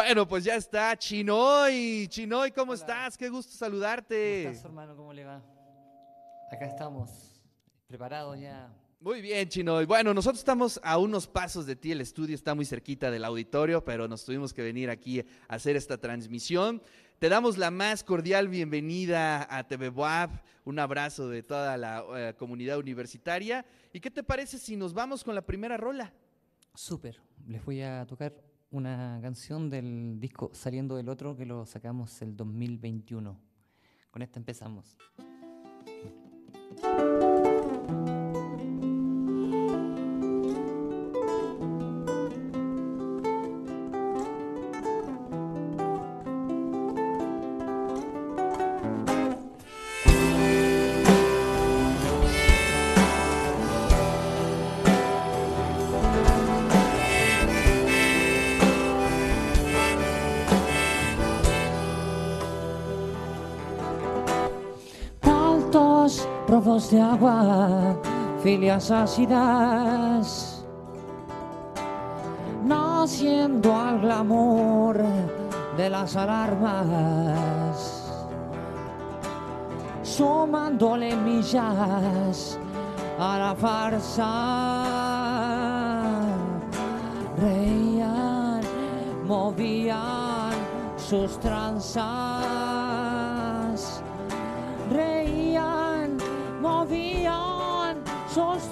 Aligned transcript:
Bueno, 0.00 0.28
pues 0.28 0.44
ya 0.44 0.54
está, 0.54 0.96
Chinoy. 0.96 2.06
Chinoy, 2.08 2.52
¿cómo 2.52 2.70
Hola. 2.70 2.80
estás? 2.80 3.18
Qué 3.18 3.28
gusto 3.28 3.50
¿Cómo 3.50 3.58
saludarte. 3.58 4.44
estás, 4.46 4.64
hermano? 4.64 4.94
¿Cómo 4.94 5.12
le 5.12 5.24
va? 5.24 5.42
Acá 6.52 6.66
estamos, 6.66 7.10
preparados 7.88 8.38
ya. 8.38 8.72
Muy 9.00 9.20
bien, 9.20 9.48
Chinoy. 9.48 9.86
Bueno, 9.86 10.14
nosotros 10.14 10.38
estamos 10.38 10.78
a 10.84 10.98
unos 10.98 11.26
pasos 11.26 11.66
de 11.66 11.74
ti, 11.74 11.90
el 11.90 12.00
estudio 12.00 12.36
está 12.36 12.54
muy 12.54 12.64
cerquita 12.64 13.10
del 13.10 13.24
auditorio, 13.24 13.84
pero 13.84 14.06
nos 14.06 14.24
tuvimos 14.24 14.54
que 14.54 14.62
venir 14.62 14.88
aquí 14.88 15.18
a 15.18 15.56
hacer 15.56 15.74
esta 15.74 15.98
transmisión. 15.98 16.80
Te 17.18 17.28
damos 17.28 17.58
la 17.58 17.72
más 17.72 18.04
cordial 18.04 18.46
bienvenida 18.46 19.48
a 19.50 19.66
TV 19.66 19.88
Boab, 19.88 20.30
un 20.64 20.78
abrazo 20.78 21.28
de 21.28 21.42
toda 21.42 21.76
la 21.76 22.04
eh, 22.14 22.34
comunidad 22.38 22.78
universitaria. 22.78 23.66
¿Y 23.92 23.98
qué 23.98 24.12
te 24.12 24.22
parece 24.22 24.58
si 24.58 24.76
nos 24.76 24.94
vamos 24.94 25.24
con 25.24 25.34
la 25.34 25.42
primera 25.42 25.76
rola? 25.76 26.12
Súper. 26.72 27.20
Les 27.48 27.64
voy 27.64 27.82
a 27.82 28.06
tocar 28.06 28.47
una 28.70 29.18
canción 29.22 29.70
del 29.70 30.18
disco 30.20 30.50
Saliendo 30.52 30.96
del 30.96 31.08
Otro 31.08 31.36
que 31.36 31.46
lo 31.46 31.64
sacamos 31.66 32.20
el 32.22 32.36
2021. 32.36 33.38
Con 34.10 34.22
esta 34.22 34.38
empezamos. 34.38 34.96
De 66.78 67.00
agua, 67.00 67.96
filias 68.40 68.88
ácidas, 68.92 70.64
naciendo 72.64 73.74
al 73.74 74.00
glamour 74.00 75.02
de 75.76 75.90
las 75.90 76.14
alarmas, 76.14 77.76
sumándole 80.04 81.16
millas 81.16 82.56
a 83.18 83.38
la 83.38 83.56
farsa. 83.56 84.84
Reían, 87.40 88.60
movían 89.26 90.52
sus 90.96 91.40
tranzas 91.40 92.78
reían, 94.90 95.77
movían 96.88 97.96
sus. 98.32 98.68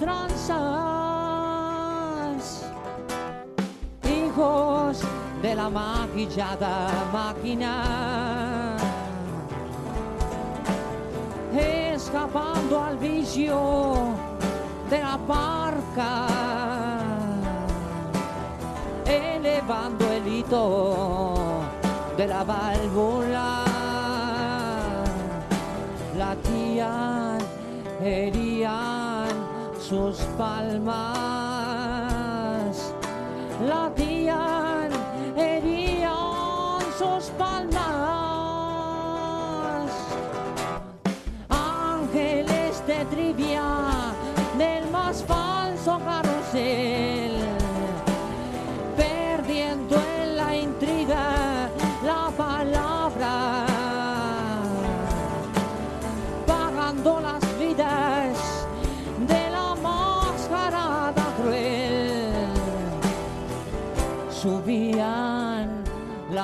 Hijos 4.03 5.01
de 5.41 5.55
la 5.55 5.69
maquillada 5.69 6.89
máquina, 7.11 8.77
escapando 11.53 12.83
al 12.83 12.97
vicio 12.97 13.59
de 14.89 14.99
la 14.99 15.17
parca, 15.17 16.27
elevando 19.05 20.11
el 20.11 20.27
hito 20.27 21.35
de 22.15 22.27
la 22.27 22.43
válvula 22.43 23.66
sus 29.87 30.17
palmas, 30.37 30.93
latían, 33.65 34.56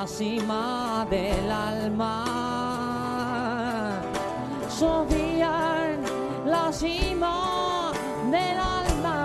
la 0.04 0.08
cima 0.08 1.06
del 1.08 1.50
alma, 1.50 2.24
subían 4.68 5.98
la 6.44 6.70
cima 6.70 7.90
del 8.30 8.58
alma. 8.58 9.18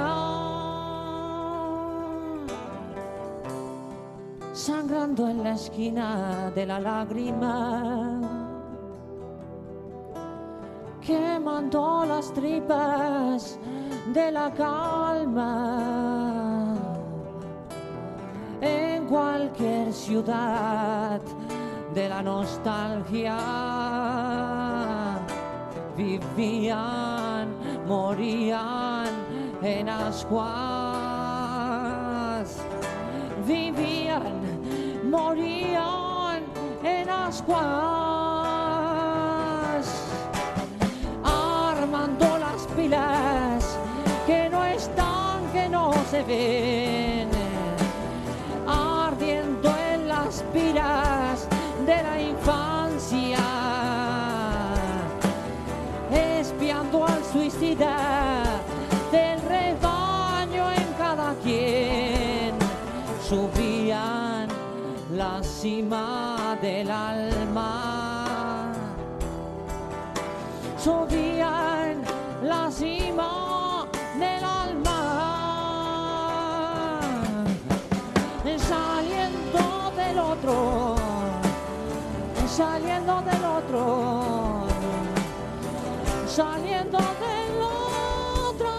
Sangrando 4.54 5.28
en 5.28 5.44
la 5.44 5.52
esquina 5.56 6.50
de 6.56 6.66
la 6.66 6.80
lágrima, 6.80 8.22
quemando 11.02 12.06
las 12.08 12.34
tripas 12.34 13.60
de 14.14 14.32
la 14.32 14.50
calma. 14.54 16.09
Ciudad 20.10 21.22
de 21.94 22.10
la 22.10 22.24
nostalgia. 22.24 23.38
Vivían, 25.96 27.48
morían 27.86 29.10
en 29.62 29.88
ascuas. 29.88 30.40
Vivían, 33.46 34.34
morían 35.12 36.42
en 36.84 37.10
ascuas, 37.10 37.60
armando 41.24 42.28
las 42.46 42.62
pilas 42.76 43.78
que 44.26 44.50
no 44.50 44.66
están, 44.66 45.38
que 45.54 45.70
no 45.70 45.94
se 46.10 46.24
ven, 46.24 47.19
de 51.86 52.04
la 52.04 52.22
infancia, 52.22 53.40
espiando 56.12 57.06
al 57.06 57.24
suicida 57.26 58.44
del 59.12 59.42
rebaño 59.42 60.72
en 60.72 60.94
cada 60.98 61.34
quien. 61.44 62.54
Subían 63.28 64.48
la 65.16 65.44
cima 65.44 66.58
del 66.62 66.90
alma, 66.90 68.72
subían 70.78 72.02
la 72.44 72.72
cima 72.72 73.29
saliendo 82.60 83.22
del 83.22 83.46
otro, 83.46 84.66
saliendo 86.28 86.98
del 87.24 87.62
otro. 87.62 88.72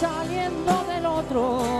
Saliendo 0.00 0.72
del 0.90 1.06
otro, 1.06 1.75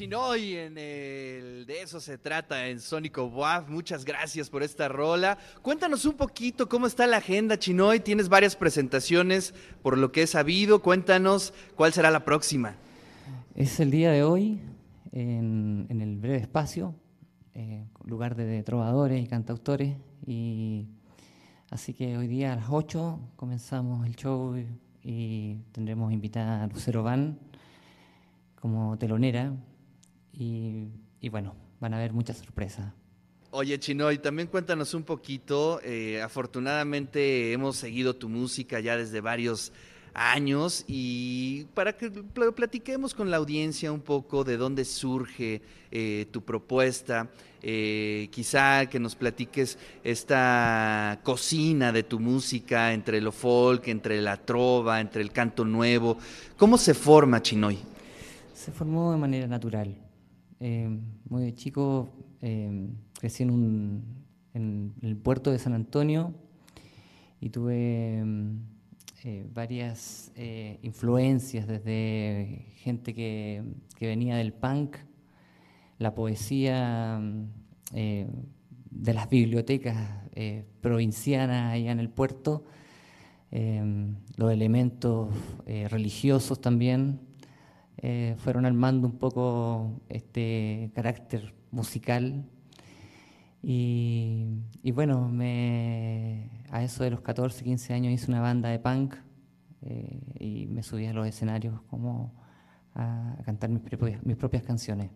Chinoy 0.00 0.56
en 0.56 0.78
el 0.78 1.66
de 1.66 1.82
eso 1.82 2.00
se 2.00 2.16
trata 2.16 2.68
en 2.68 2.80
Sónico 2.80 3.26
WAF. 3.26 3.68
Muchas 3.68 4.02
gracias 4.02 4.48
por 4.48 4.62
esta 4.62 4.88
rola. 4.88 5.36
Cuéntanos 5.60 6.06
un 6.06 6.14
poquito 6.14 6.70
cómo 6.70 6.86
está 6.86 7.06
la 7.06 7.18
agenda, 7.18 7.58
Chinoy. 7.58 8.00
Tienes 8.00 8.30
varias 8.30 8.56
presentaciones 8.56 9.52
por 9.82 9.98
lo 9.98 10.10
que 10.10 10.22
he 10.22 10.26
sabido. 10.26 10.80
Cuéntanos 10.80 11.52
cuál 11.74 11.92
será 11.92 12.10
la 12.10 12.24
próxima. 12.24 12.76
Es 13.54 13.78
el 13.78 13.90
día 13.90 14.10
de 14.10 14.22
hoy 14.22 14.62
en, 15.12 15.86
el 15.90 16.16
breve 16.16 16.38
espacio, 16.38 16.94
eh, 17.52 17.84
lugar 18.02 18.36
de, 18.36 18.62
trovadores 18.62 19.22
y 19.22 19.26
cantautores. 19.26 19.98
Y 20.26 20.86
así 21.68 21.92
que 21.92 22.16
hoy 22.16 22.26
día 22.26 22.54
a 22.54 22.56
las 22.56 22.70
8 22.70 23.20
comenzamos 23.36 24.06
el 24.06 24.16
show 24.16 24.56
y 25.02 25.56
tendremos 25.72 26.10
invitada 26.10 26.64
a 26.64 26.68
Lucero 26.68 27.02
Van 27.02 27.38
como 28.54 28.96
telonera 28.96 29.52
y, 30.32 30.88
bueno, 31.30 31.54
van 31.80 31.94
a 31.94 31.98
haber 31.98 32.12
muchas 32.12 32.38
sorpresas. 32.38 32.92
Oye, 33.52 33.78
Chino, 33.80 34.12
y 34.12 34.18
también 34.18 34.48
cuéntanos 34.48 34.94
un 34.94 35.02
poquito. 35.02 35.80
Eh, 35.82 36.22
afortunadamente 36.22 37.52
hemos 37.52 37.76
seguido 37.76 38.14
tu 38.14 38.28
música 38.28 38.78
ya 38.78 38.96
desde 38.96 39.20
varios 39.20 39.72
años 40.14 40.84
y 40.88 41.64
para 41.74 41.96
que 41.96 42.10
platiquemos 42.10 43.14
con 43.14 43.30
la 43.30 43.36
audiencia 43.36 43.92
un 43.92 44.00
poco 44.00 44.44
de 44.44 44.56
dónde 44.56 44.84
surge 44.84 45.62
eh, 45.90 46.26
tu 46.30 46.42
propuesta, 46.42 47.28
eh, 47.62 48.28
quizá 48.30 48.86
que 48.86 48.98
nos 48.98 49.14
platiques 49.14 49.78
esta 50.02 51.20
cocina 51.22 51.92
de 51.92 52.02
tu 52.02 52.18
música 52.18 52.92
entre 52.92 53.20
lo 53.20 53.32
folk, 53.32 53.88
entre 53.88 54.20
la 54.20 54.36
trova, 54.36 55.00
entre 55.00 55.22
el 55.22 55.32
canto 55.32 55.64
nuevo. 55.64 56.18
¿Cómo 56.56 56.78
se 56.78 56.94
forma 56.94 57.42
Chinoy? 57.42 57.78
Se 58.54 58.72
formó 58.72 59.12
de 59.12 59.18
manera 59.18 59.46
natural. 59.46 60.09
Eh, 60.62 60.90
muy 61.30 61.54
chico 61.54 62.10
eh, 62.42 62.90
crecí 63.18 63.44
en, 63.44 63.50
un, 63.50 64.04
en, 64.52 64.92
el 65.00 65.16
puerto 65.16 65.50
de 65.50 65.58
San 65.58 65.72
Antonio 65.72 66.34
y 67.40 67.48
tuve 67.48 68.22
mm, 68.22 68.58
eh, 69.24 69.46
varias 69.54 70.30
influencias 70.82 71.66
desde 71.66 72.66
gente 72.76 73.14
que, 73.14 73.62
que, 73.96 74.06
venía 74.06 74.36
del 74.36 74.52
punk, 74.52 74.98
la 75.98 76.14
poesía 76.14 77.18
mm, 77.18 77.48
de 77.92 79.14
las 79.14 79.30
bibliotecas 79.30 79.96
provincianas 80.82 81.72
allá 81.72 81.90
en 81.90 82.00
el 82.00 82.10
puerto, 82.10 82.64
los 83.50 84.52
elementos 84.52 85.34
religiosos 85.66 86.60
también 86.60 87.29
eh, 88.02 88.34
fueron 88.38 88.64
armando 88.64 89.06
un 89.06 89.18
poco 89.18 90.00
este 90.08 90.90
carácter 90.94 91.54
musical. 91.70 92.44
Y, 93.62 94.46
bueno, 94.94 95.28
me, 95.28 96.48
a 96.70 96.82
eso 96.82 97.04
de 97.04 97.10
los 97.10 97.20
14, 97.20 97.62
15 97.62 97.92
años 97.92 98.12
hice 98.12 98.30
una 98.30 98.40
banda 98.40 98.70
de 98.70 98.78
punk 98.78 99.16
eh, 99.82 100.18
y 100.38 100.66
me 100.66 100.82
subí 100.82 101.06
a 101.06 101.12
los 101.12 101.26
escenarios 101.26 101.78
como 101.90 102.32
a, 102.94 103.36
cantar 103.44 103.68
mis 103.68 103.82
propias, 103.82 104.24
mis 104.24 104.36
propias 104.36 104.62
canciones. 104.62 105.10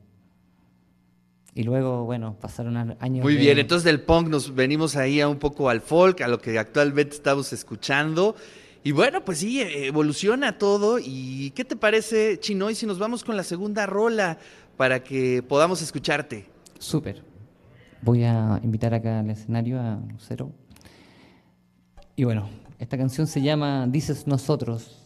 Y 1.54 1.62
luego, 1.62 2.04
bueno, 2.04 2.36
pasaron 2.38 2.76
años. 2.76 3.22
Muy 3.22 3.36
bien, 3.36 3.58
entonces 3.58 3.84
del 3.84 4.02
punk 4.02 4.28
nos 4.28 4.54
venimos 4.54 4.96
ahí 4.96 5.20
a 5.20 5.28
un 5.28 5.38
poco 5.38 5.70
al 5.70 5.80
folk, 5.80 6.20
a 6.20 6.28
lo 6.28 6.38
que 6.38 6.58
actualmente 6.58 7.14
estamos 7.14 7.52
escuchando. 7.52 8.34
Y 8.86 8.92
bueno, 8.92 9.24
pues 9.24 9.38
sí, 9.38 9.62
evoluciona 9.62 10.58
todo. 10.58 10.98
¿Y 11.02 11.52
qué 11.52 11.64
te 11.64 11.74
parece, 11.74 12.38
Chinoy, 12.38 12.74
si 12.74 12.84
nos 12.84 12.98
vamos 12.98 13.24
con 13.24 13.34
la 13.34 13.42
segunda 13.42 13.86
rola 13.86 14.36
para 14.76 15.02
que 15.02 15.42
podamos 15.42 15.80
escucharte? 15.80 16.46
Súper. 16.78 17.24
Voy 18.02 18.24
a 18.24 18.60
invitar 18.62 18.92
acá 18.92 19.20
al 19.20 19.30
escenario 19.30 19.80
a 19.80 19.98
Lucero. 20.12 20.52
Y 22.14 22.24
bueno, 22.24 22.50
esta 22.78 22.98
canción 22.98 23.26
se 23.26 23.40
llama 23.40 23.86
Dices 23.88 24.26
Nosotros. 24.26 25.00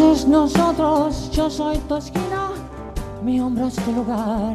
Dices 0.00 0.26
nosotros, 0.26 1.30
yo 1.30 1.50
soy 1.50 1.76
tu 1.80 1.96
esquina, 1.96 2.52
mi 3.22 3.38
hombro 3.38 3.66
es 3.66 3.76
tu 3.76 3.92
lugar. 3.92 4.54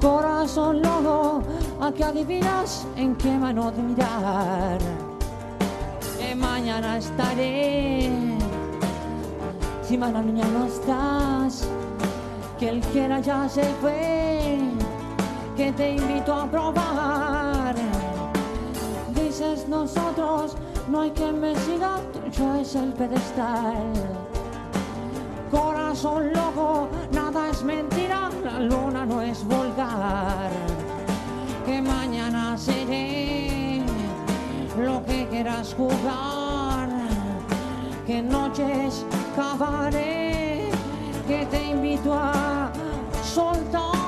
Corazón 0.00 0.82
loco, 0.82 1.42
a 1.80 1.90
que 1.90 2.04
adivinas 2.04 2.86
en 2.96 3.16
qué 3.16 3.36
mano 3.36 3.72
de 3.72 3.82
mirar. 3.82 4.78
Que 6.16 6.34
mañana 6.36 6.98
estaré, 6.98 8.08
si 9.82 9.98
mañana 9.98 10.44
no 10.54 10.66
estás, 10.66 11.66
que 12.60 12.68
el 12.68 12.80
quiera 12.92 13.18
ya 13.18 13.48
se 13.48 13.64
fue, 13.80 14.60
que 15.56 15.72
te 15.72 15.94
invito 15.94 16.32
a 16.32 16.46
probar. 16.46 17.74
Dices 19.14 19.66
nosotros, 19.68 20.56
no 20.88 21.00
hay 21.00 21.10
que 21.10 21.32
me 21.32 21.56
siga, 21.56 21.98
es 22.38 22.74
el 22.74 22.92
pedestal. 22.94 23.92
Corazón 25.50 26.32
loco, 26.32 26.88
nada 27.12 27.50
es 27.50 27.62
mentira, 27.62 28.30
la 28.42 28.58
luna 28.60 29.04
no 29.04 29.20
es 29.20 29.44
vulgar. 29.44 30.50
Que 31.66 31.82
mañana 31.82 32.56
seré 32.56 33.82
lo 34.78 35.04
que 35.04 35.26
quieras 35.28 35.74
jugar. 35.74 36.88
Que 38.06 38.22
noches 38.22 39.04
cavaré, 39.36 40.70
que 41.28 41.46
te 41.46 41.70
invito 41.70 42.14
a 42.14 42.72
soltar. 43.22 44.01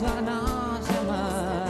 De 0.00 0.06
amar. 0.06 1.68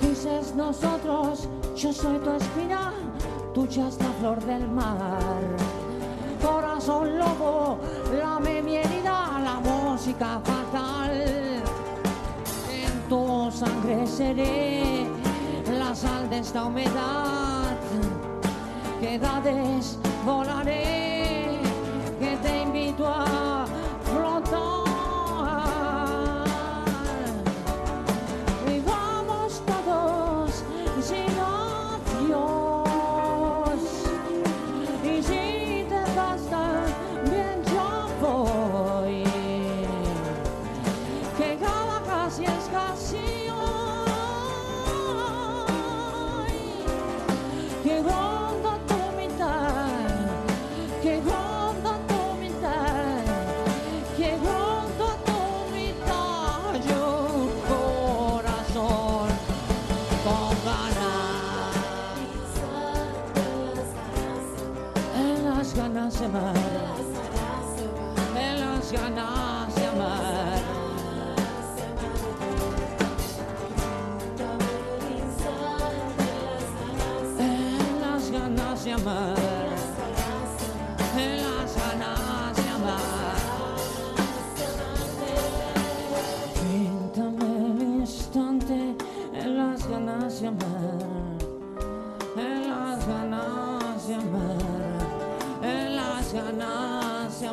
Dices 0.00 0.54
nosotros, 0.54 1.46
yo 1.76 1.92
soy 1.92 2.18
tu 2.18 2.30
espina, 2.30 2.92
tuya 3.52 3.88
es 3.88 3.98
la 3.98 4.10
flor 4.20 4.42
del 4.44 4.66
mar. 4.68 5.42
Corazón 6.42 7.18
lobo, 7.18 7.78
lame 8.18 8.62
mi 8.62 8.76
herida, 8.76 9.40
la 9.44 9.60
música 9.60 10.40
fatal. 10.42 11.12
En 12.70 13.08
tu 13.08 13.50
sangre 13.50 14.06
seré 14.06 15.06
la 15.78 15.94
sal 15.94 16.30
de 16.30 16.38
esta 16.38 16.64
humedad. 16.64 17.76
Que 19.00 19.18
dades 19.18 19.98
volaré 20.24 21.13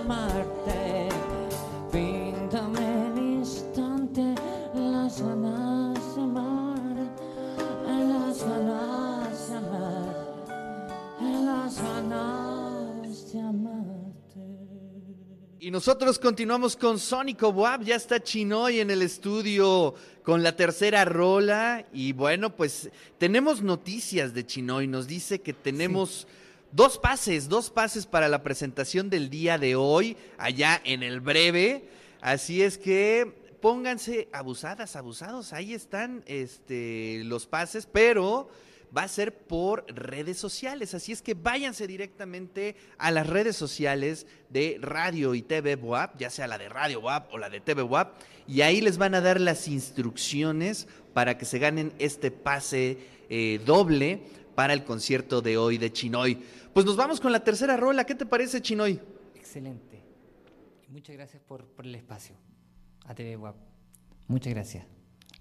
amarte. 0.01 1.10
Píntame 1.91 3.08
el 3.08 3.17
instante, 3.17 4.36
las 4.74 5.22
ganas 5.22 6.15
de 6.15 6.22
amar, 6.22 6.96
en 7.88 8.10
las 8.10 8.43
ganas 8.43 9.50
de 9.50 9.55
amar, 9.58 10.46
en 11.20 11.46
las 11.46 11.81
ganas 11.81 13.34
de 13.34 13.39
amarte. 13.39 14.39
Y 15.60 15.70
nosotros 15.70 16.17
continuamos 16.17 16.75
con 16.75 16.98
Sónico 16.98 17.50
Wap, 17.50 17.84
ya 17.84 17.96
está 17.96 18.22
Chinoy 18.22 18.79
en 18.79 18.89
el 18.89 19.03
estudio 19.03 19.93
con 20.24 20.41
la 20.41 20.55
tercera 20.55 21.05
rola 21.05 21.86
y 21.93 22.13
bueno, 22.13 22.55
pues 22.55 22.89
tenemos 23.17 23.62
noticias 23.62 24.34
de 24.34 24.46
Chinoy, 24.46 24.88
nos 24.88 25.08
dice 25.08 25.41
que 25.41 25.53
tenemos 25.53 26.27
dos 26.72 26.98
pases, 26.98 27.50
dos 27.50 27.70
pases 27.70 28.06
para 28.06 28.30
la 28.30 28.44
presentación 28.44 29.10
del 29.10 29.30
día 29.30 29.58
de 29.58 29.75
hoy 29.75 30.18
allá 30.38 30.82
en 30.84 31.04
el 31.04 31.20
breve, 31.20 31.86
así 32.22 32.62
es 32.62 32.78
que 32.78 33.56
pónganse 33.62 34.28
abusadas, 34.34 34.96
abusados, 34.96 35.54
ahí 35.54 35.74
están 35.74 36.24
este, 36.25 37.22
los 37.25 37.46
pases, 37.46 37.88
pero 37.92 38.50
va 38.96 39.04
a 39.04 39.08
ser 39.08 39.34
por 39.34 39.86
redes 39.88 40.38
sociales. 40.38 40.94
Así 40.94 41.12
es 41.12 41.22
que 41.22 41.34
váyanse 41.34 41.88
directamente 41.88 42.75
a 42.98 43.12
las 43.12 43.28
redes 43.28 43.56
sociales 43.56 44.25
de 44.50 44.78
Radio 44.82 45.34
y 45.34 45.42
TV 45.42 45.75
WAP, 45.75 46.20
ya 46.20 46.30
sea 46.30 46.48
la 46.48 46.58
de 46.58 46.70
Radio 46.70 47.00
WAP 47.00 47.34
o 47.34 47.38
la 47.38 47.50
de 47.50 47.62
TV 47.62 47.84
WAP, 47.84 48.16
y 48.48 48.62
ahí 48.62 48.82
les 48.82 48.98
van 48.98 49.16
a 49.16 49.22
dar 49.22 49.40
las 49.40 49.68
instrucciones 49.68 50.88
para 51.13 51.38
que 51.38 51.46
se 51.46 51.60
ganen 51.60 51.94
este 52.00 52.32
pase 52.32 52.98
eh, 53.30 53.62
doble 53.66 54.22
para 54.56 54.74
el 54.74 54.84
concierto 54.84 55.42
de 55.42 55.58
hoy 55.58 55.78
de 55.78 55.94
Chinoy. 55.94 56.40
Pues 56.74 56.86
nos 56.86 56.96
vamos 56.96 57.20
con 57.20 57.32
la 57.32 57.44
tercera 57.44 57.75
rola. 57.75 58.06
¿Qué 58.06 58.16
te 58.16 58.25
parece, 58.25 58.62
Chinoy? 58.62 59.00
Excelente. 59.36 60.01
Muchas 60.88 61.16
gracias 61.16 61.42
por, 61.42 61.66
el 61.84 61.96
espacio. 61.96 62.36
A 63.06 63.13
TV. 63.13 63.38
Muchas 64.28 64.54
gracias. 64.54 64.86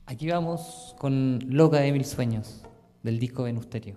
Aquí 0.06 0.28
vamos 0.28 0.96
con 0.98 1.38
Loca 1.46 1.78
de 1.78 1.92
Mil 1.92 2.04
Sueños, 2.04 2.62
del 3.02 3.20
disco 3.20 3.44
Venusterio. 3.44 3.96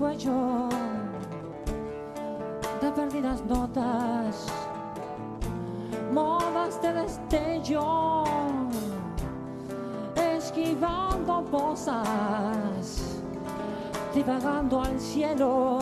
Cuello 0.00 0.66
de 2.80 2.90
perdidas 2.90 3.44
notas, 3.44 4.46
modas 6.10 6.80
de 6.80 6.90
destello, 6.94 8.24
esquivando 10.16 11.44
posas, 11.50 13.20
divagando 14.14 14.80
al 14.80 14.98
cielo, 14.98 15.80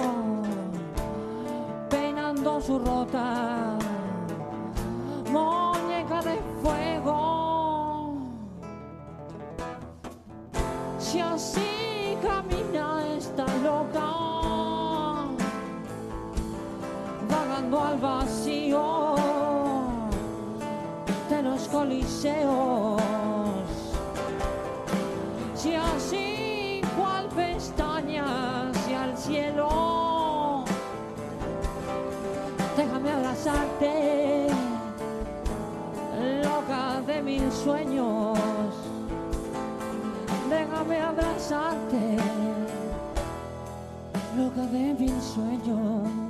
peinando 1.88 2.60
su 2.60 2.76
rota, 2.80 3.78
muñeca 5.30 6.22
de 6.22 6.40
fuego. 6.60 8.16
Si 10.98 11.20
así 11.20 11.67
al 17.76 17.98
vacío 17.98 19.16
de 21.28 21.42
los 21.42 21.68
coliseos. 21.68 23.02
Si 25.54 25.74
así 25.74 26.80
cual 26.96 27.28
pestaña 27.28 28.70
hacia 28.70 29.04
el 29.04 29.16
cielo, 29.16 30.64
déjame 32.76 33.10
abrazarte, 33.10 34.46
loca 36.42 37.00
de 37.06 37.22
mil 37.22 37.52
sueños 37.52 38.38
déjame 40.48 41.00
abrazarte, 41.00 42.16
loca 44.36 44.62
de 44.72 44.94
mil 44.94 45.20
sueños. 45.20 46.27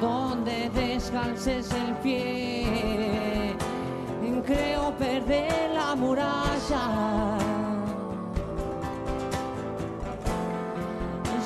Donde 0.00 0.70
descalces 0.70 1.70
el 1.72 1.94
pie, 1.96 3.56
creo 4.42 4.92
perder 4.98 5.70
la 5.74 5.94
muralla. 5.94 7.36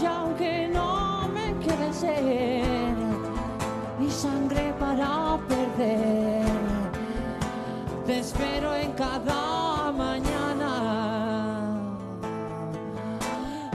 Y 0.01 0.07
aunque 0.07 0.69
no 0.73 1.29
me 1.29 1.55
quede 1.65 1.93
ser 1.93 2.95
y 4.01 4.11
sangre 4.11 4.73
para 4.79 5.39
perder, 5.49 6.47
te 8.07 8.19
espero 8.21 8.75
en 8.75 8.93
cada 8.93 9.93
mañana. 9.93 10.73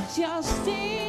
Si 0.09 0.23
así 0.23 1.08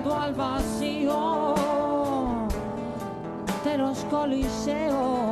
vagando 0.00 0.14
al 0.14 0.34
vacío 0.34 1.54
de 3.64 3.78
los 3.78 3.98
coliseos. 4.04 5.29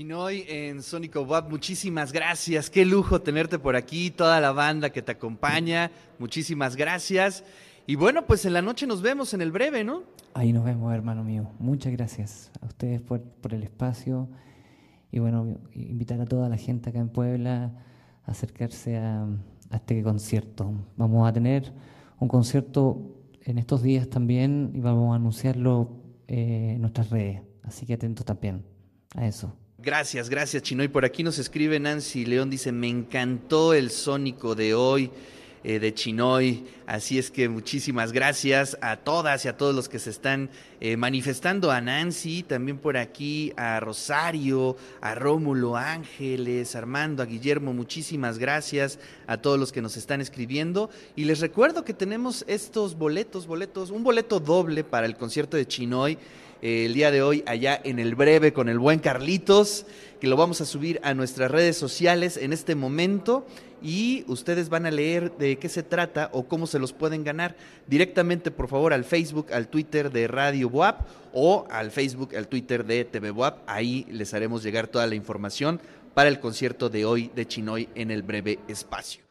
Chinoy 0.00 0.46
en 0.48 0.82
Sónico 0.82 1.20
Wap, 1.20 1.50
muchísimas 1.50 2.10
gracias. 2.10 2.70
Qué 2.70 2.86
lujo 2.86 3.20
tenerte 3.20 3.58
por 3.58 3.76
aquí, 3.76 4.10
toda 4.10 4.40
la 4.40 4.50
banda 4.50 4.88
que 4.88 5.02
te 5.02 5.12
acompaña. 5.12 5.90
Muchísimas 6.18 6.74
gracias. 6.74 7.44
Y 7.86 7.96
bueno, 7.96 8.26
pues 8.26 8.46
en 8.46 8.54
la 8.54 8.62
noche 8.62 8.86
nos 8.86 9.02
vemos 9.02 9.34
en 9.34 9.42
el 9.42 9.52
breve, 9.52 9.84
¿no? 9.84 10.04
Ahí 10.32 10.54
nos 10.54 10.64
vemos, 10.64 10.90
hermano 10.94 11.22
mío. 11.22 11.50
Muchas 11.58 11.92
gracias 11.92 12.50
a 12.62 12.66
ustedes 12.68 13.02
por, 13.02 13.20
por 13.20 13.52
el 13.52 13.62
espacio. 13.62 14.26
Y 15.12 15.18
bueno, 15.18 15.58
invitar 15.74 16.18
a 16.18 16.24
toda 16.24 16.48
la 16.48 16.56
gente 16.56 16.88
acá 16.88 16.98
en 16.98 17.10
Puebla 17.10 17.70
a 18.24 18.30
acercarse 18.30 18.96
a, 18.96 19.24
a 19.68 19.76
este 19.76 20.02
concierto. 20.02 20.72
Vamos 20.96 21.28
a 21.28 21.32
tener 21.34 21.74
un 22.18 22.28
concierto 22.28 23.18
en 23.42 23.58
estos 23.58 23.82
días 23.82 24.08
también 24.08 24.70
y 24.72 24.80
vamos 24.80 25.12
a 25.12 25.16
anunciarlo 25.16 25.90
eh, 26.26 26.72
en 26.76 26.80
nuestras 26.80 27.10
redes. 27.10 27.42
Así 27.64 27.84
que 27.84 27.92
atentos 27.92 28.24
también 28.24 28.64
a 29.14 29.26
eso. 29.26 29.54
Gracias, 29.82 30.28
gracias 30.28 30.62
Chinoy. 30.62 30.88
Por 30.88 31.06
aquí 31.06 31.22
nos 31.22 31.38
escribe 31.38 31.80
Nancy 31.80 32.26
León, 32.26 32.50
dice, 32.50 32.70
me 32.70 32.88
encantó 32.88 33.72
el 33.72 33.90
sónico 33.90 34.54
de 34.54 34.74
hoy 34.74 35.10
eh, 35.62 35.78
de 35.78 35.92
Chinoy. 35.92 36.64
Así 36.86 37.18
es 37.18 37.30
que 37.30 37.48
muchísimas 37.48 38.12
gracias 38.12 38.78
a 38.80 38.96
todas 38.96 39.44
y 39.44 39.48
a 39.48 39.56
todos 39.56 39.74
los 39.74 39.88
que 39.88 39.98
se 39.98 40.10
están 40.10 40.50
eh, 40.80 40.96
manifestando. 40.96 41.70
A 41.70 41.80
Nancy, 41.80 42.42
también 42.42 42.78
por 42.78 42.96
aquí, 42.96 43.52
a 43.56 43.78
Rosario, 43.80 44.76
a 45.00 45.14
Rómulo 45.14 45.76
Ángeles, 45.76 46.74
Armando, 46.74 47.22
a 47.22 47.26
Guillermo, 47.26 47.72
muchísimas 47.72 48.38
gracias 48.38 48.98
a 49.26 49.36
todos 49.36 49.58
los 49.58 49.70
que 49.72 49.82
nos 49.82 49.96
están 49.96 50.20
escribiendo. 50.20 50.90
Y 51.16 51.24
les 51.24 51.40
recuerdo 51.40 51.84
que 51.84 51.94
tenemos 51.94 52.44
estos 52.48 52.96
boletos, 52.96 53.46
boletos, 53.46 53.90
un 53.90 54.02
boleto 54.02 54.40
doble 54.40 54.84
para 54.84 55.06
el 55.06 55.16
concierto 55.16 55.56
de 55.56 55.66
Chinoy 55.66 56.18
eh, 56.62 56.84
el 56.86 56.94
día 56.94 57.10
de 57.10 57.22
hoy 57.22 57.42
allá 57.46 57.80
en 57.84 57.98
el 57.98 58.14
breve 58.14 58.52
con 58.52 58.68
el 58.68 58.78
buen 58.78 58.98
Carlitos, 58.98 59.86
que 60.20 60.26
lo 60.26 60.36
vamos 60.36 60.60
a 60.60 60.66
subir 60.66 61.00
a 61.02 61.14
nuestras 61.14 61.50
redes 61.50 61.78
sociales 61.78 62.36
en 62.36 62.52
este 62.52 62.74
momento 62.74 63.46
y 63.82 64.24
ustedes 64.26 64.68
van 64.68 64.86
a 64.86 64.90
leer 64.90 65.32
de 65.36 65.58
qué 65.58 65.68
se 65.68 65.82
trata 65.82 66.30
o 66.32 66.44
cómo 66.44 66.66
se 66.66 66.78
los 66.78 66.92
pueden 66.92 67.24
ganar 67.24 67.56
directamente, 67.86 68.50
por 68.50 68.68
favor, 68.68 68.92
al 68.92 69.04
Facebook, 69.04 69.52
al 69.52 69.68
Twitter 69.68 70.10
de 70.10 70.28
Radio 70.28 70.68
Boap 70.68 71.06
o 71.32 71.66
al 71.70 71.90
Facebook, 71.90 72.34
al 72.36 72.48
Twitter 72.48 72.84
de 72.84 73.04
TV 73.04 73.30
Boap. 73.30 73.58
Ahí 73.66 74.06
les 74.10 74.34
haremos 74.34 74.62
llegar 74.62 74.88
toda 74.88 75.06
la 75.06 75.14
información 75.14 75.80
para 76.14 76.28
el 76.28 76.40
concierto 76.40 76.88
de 76.88 77.04
hoy 77.04 77.30
de 77.34 77.46
Chinoy 77.46 77.88
en 77.94 78.10
el 78.10 78.22
breve 78.22 78.58
espacio. 78.68 79.22